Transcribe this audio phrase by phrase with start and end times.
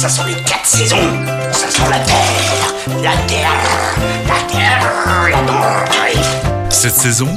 [0.00, 0.96] Ça sont les quatre saisons.
[1.52, 3.52] Ça sent la terre, la terre,
[4.26, 6.70] la terre, la terre.
[6.70, 7.28] Cette saison,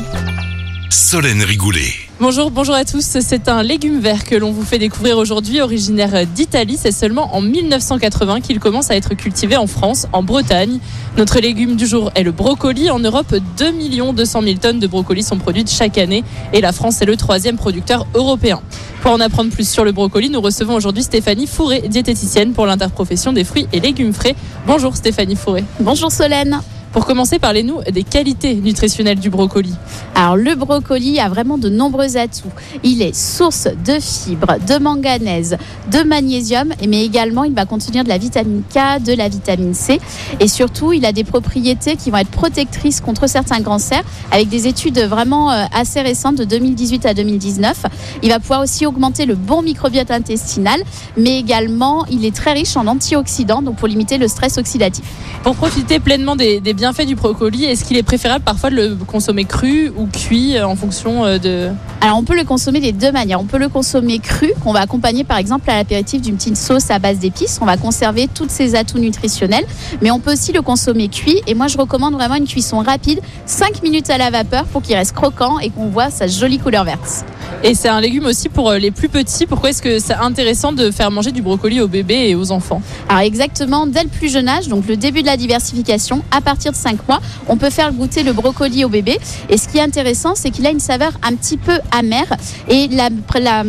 [0.90, 1.92] Solène Rigoulet.
[2.22, 3.18] Bonjour, bonjour à tous.
[3.20, 6.78] C'est un légume vert que l'on vous fait découvrir aujourd'hui, originaire d'Italie.
[6.80, 10.80] C'est seulement en 1980 qu'il commence à être cultivé en France, en Bretagne.
[11.18, 12.90] Notre légume du jour est le brocoli.
[12.90, 13.74] En Europe, 2
[14.14, 16.24] 200 000 tonnes de brocolis sont produites chaque année
[16.54, 18.62] et la France est le troisième producteur européen.
[19.04, 23.34] Pour en apprendre plus sur le brocoli, nous recevons aujourd'hui Stéphanie Fourré, diététicienne pour l'interprofession
[23.34, 24.34] des fruits et légumes frais.
[24.66, 25.66] Bonjour Stéphanie Fourré.
[25.82, 26.62] Bonjour Solène.
[26.94, 29.74] Pour commencer, parlez-nous des qualités nutritionnelles du brocoli.
[30.14, 32.52] Alors le brocoli a vraiment de nombreux atouts.
[32.84, 35.58] Il est source de fibres, de manganèse,
[35.92, 40.00] de magnésium, mais également il va contenir de la vitamine K, de la vitamine C,
[40.40, 44.68] et surtout il a des propriétés qui vont être protectrices contre certains cancers, avec des
[44.68, 47.88] études vraiment euh, assez récentes de 2018 à 2019.
[48.22, 50.80] Il va pouvoir aussi augmenter le bon microbiote intestinal,
[51.18, 55.06] mais également il est très riche en antioxydants, donc pour limiter le stress oxydatif.
[55.42, 58.96] Pour profiter pleinement des, des bienfaits du brocoli, est-ce qu'il est préférable parfois de le
[59.08, 61.70] consommer cru ou cuit euh, en fonction euh, de...
[62.02, 63.40] Alors on peut le consommer des deux manières.
[63.40, 66.92] On peut le consommer cru, qu'on va accompagner par exemple à l'apéritif d'une petite sauce
[66.92, 67.60] à base d'épices.
[67.62, 69.66] On va conserver tous ses atouts nutritionnels,
[70.02, 71.42] mais on peut aussi le consommer cuit.
[71.48, 74.96] Et moi je recommande vraiment une cuisson rapide, 5 minutes à la vapeur pour qu'il
[74.96, 77.24] reste croquant et qu'on voit sa jolie couleur verte.
[77.64, 79.46] Et c'est un légume aussi pour euh, les plus petits.
[79.46, 82.82] Pourquoi est-ce que c'est intéressant de faire manger du brocoli aux bébés et aux enfants
[83.10, 86.72] Alors exactement, dès le plus jeune âge, donc le début de la diversification, à partir
[86.72, 89.18] de 5 mois, on peut faire goûter le brocoli au bébé.
[89.50, 92.34] Et ce qui est intéressant, c'est qu'il a une saveur un petit peu amère.
[92.70, 93.64] Et la, la-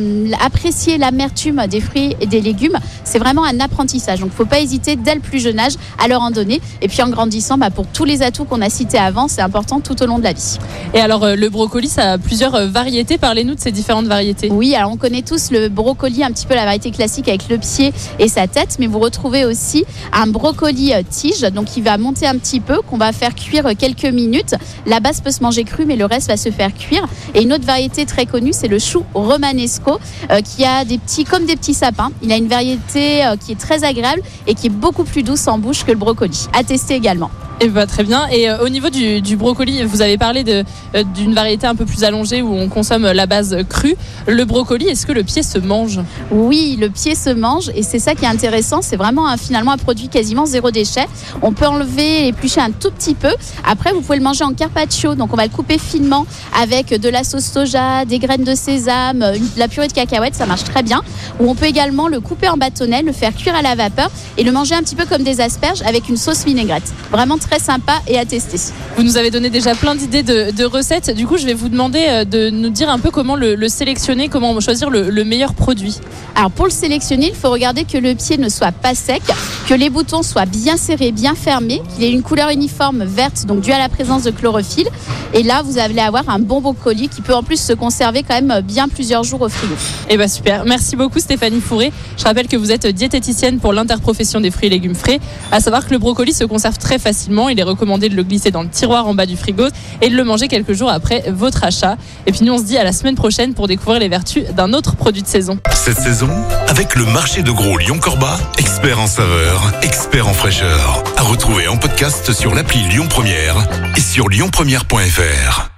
[0.45, 4.21] apprécier l'amertume des fruits et des légumes, c'est vraiment un apprentissage.
[4.21, 6.61] Donc il ne faut pas hésiter dès le plus jeune âge à leur en donner.
[6.83, 9.81] Et puis en grandissant, bah, pour tous les atouts qu'on a cités avant, c'est important
[9.81, 10.59] tout au long de la vie.
[10.95, 13.19] Et alors euh, le brocoli, ça a plusieurs euh, variétés.
[13.19, 14.51] Parlez-nous de ces différentes variétés?
[14.51, 17.57] Oui, alors on connaît tous le brocoli, un petit peu la variété classique avec le
[17.57, 21.97] pied et sa tête, mais vous retrouvez aussi un brocoli euh, tige, donc il va
[21.97, 24.55] monter un petit peu, qu'on va faire cuire euh, quelques minutes.
[24.87, 27.07] La base peut se manger crue, mais le reste va se faire cuire.
[27.35, 29.99] Et une autre variété très connue, c'est le chou romanesco,
[30.31, 32.11] euh, qui a des petits, comme des petits sapins.
[32.23, 35.59] Il a une variété qui est très agréable et qui est beaucoup plus douce en
[35.59, 36.49] bouche que le brocoli.
[36.53, 37.31] À tester également.
[37.65, 38.27] Et bah, très bien.
[38.31, 42.05] Et euh, au niveau du, brocoli, vous avez parlé euh, d'une variété un peu plus
[42.05, 43.97] allongée où on consomme la base crue.
[44.27, 45.99] Le brocoli, est-ce que le pied se mange?
[46.31, 48.83] Oui, le pied se mange et c'est ça qui est intéressant.
[48.83, 51.07] C'est vraiment finalement un produit quasiment zéro déchet.
[51.41, 53.33] On peut enlever éplucher un tout petit peu.
[53.67, 55.15] Après, vous pouvez le manger en carpaccio.
[55.15, 56.27] Donc, on va le couper finement
[56.61, 60.35] avec de la sauce soja, des graines de sésame, de la purée de cacahuètes.
[60.35, 61.01] Ça marche très bien.
[61.41, 64.45] Ou on peut également le couper en bâtonnets, le faire cuire à la vapeur et
[64.45, 66.93] le manger un petit peu comme des asperges avec une sauce vinaigrette.
[67.11, 68.59] Vraiment très sympa et à tester.
[68.97, 71.11] Vous nous avez donné déjà plein d'idées de, de recettes.
[71.15, 73.69] Du coup, je vais vous demander euh, de nous dire un peu comment le, le
[73.69, 75.99] sélectionner, comment choisir le, le meilleur produit.
[76.35, 79.23] Alors pour le sélectionner, il faut regarder que le pied ne soit pas sec,
[79.69, 83.61] que les boutons soient bien serrés, bien fermés, qu'il ait une couleur uniforme verte, donc
[83.61, 84.89] due à la présence de chlorophylle.
[85.33, 88.41] Et là, vous allez avoir un bon brocoli qui peut en plus se conserver quand
[88.41, 89.75] même bien plusieurs jours au frigo.
[90.09, 90.65] Et bah super.
[90.65, 91.93] Merci beaucoup Stéphanie Fourré.
[92.17, 95.21] Je rappelle que vous êtes diététicienne pour l'interprofession des fruits et légumes frais.
[95.51, 97.34] À savoir que le brocoli se conserve très facilement.
[97.49, 99.67] Il est recommandé de le glisser dans le tiroir en bas du frigo
[100.01, 101.97] et de le manger quelques jours après votre achat.
[102.27, 104.73] Et puis nous, on se dit à la semaine prochaine pour découvrir les vertus d'un
[104.73, 105.59] autre produit de saison.
[105.75, 106.31] Cette saison,
[106.69, 111.03] avec le marché de gros Lyon-Corba, expert en saveur, expert en fraîcheur.
[111.17, 113.57] À retrouver en podcast sur l'appli Lyon Première
[113.97, 115.71] et sur lyonpremière.fr.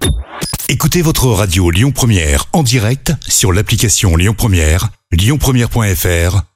[0.69, 6.56] Écoutez votre radio Lyon Première en direct sur l'application Lyon Première, lyonpremière.fr